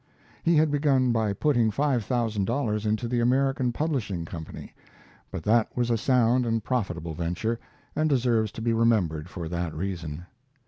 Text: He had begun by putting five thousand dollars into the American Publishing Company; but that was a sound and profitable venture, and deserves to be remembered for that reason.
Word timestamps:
He 0.41 0.55
had 0.55 0.71
begun 0.71 1.11
by 1.11 1.31
putting 1.31 1.69
five 1.69 2.03
thousand 2.03 2.45
dollars 2.45 2.87
into 2.87 3.07
the 3.07 3.19
American 3.19 3.71
Publishing 3.71 4.25
Company; 4.25 4.73
but 5.29 5.43
that 5.43 5.69
was 5.77 5.91
a 5.91 5.95
sound 5.97 6.43
and 6.43 6.63
profitable 6.63 7.13
venture, 7.13 7.59
and 7.95 8.09
deserves 8.09 8.51
to 8.53 8.63
be 8.63 8.73
remembered 8.73 9.29
for 9.29 9.47
that 9.47 9.75
reason. 9.75 10.25